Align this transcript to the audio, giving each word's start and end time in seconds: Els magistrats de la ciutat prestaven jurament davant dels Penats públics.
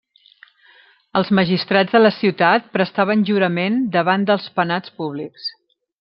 Els 1.19 1.27
magistrats 1.39 1.93
de 1.97 2.01
la 2.01 2.11
ciutat 2.15 2.71
prestaven 2.77 3.25
jurament 3.31 3.77
davant 3.97 4.25
dels 4.31 4.49
Penats 4.59 4.95
públics. 5.03 5.47